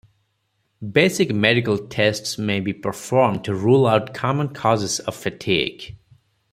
Basic 0.91 1.31
medical 1.31 1.77
tests 1.77 2.39
may 2.39 2.59
be 2.59 2.73
performed 2.73 3.43
to 3.43 3.53
rule 3.53 3.85
out 3.85 4.15
common 4.15 4.47
causes 4.51 4.99
of 5.01 5.15
fatigue. 5.15 5.95